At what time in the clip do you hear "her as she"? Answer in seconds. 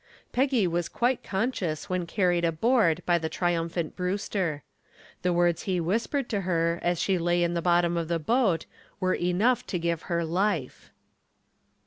6.41-7.19